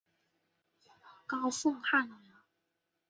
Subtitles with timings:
[1.27, 2.23] 高凤翰人。